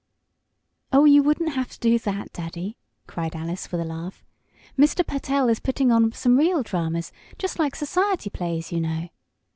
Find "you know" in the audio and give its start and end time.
8.71-9.09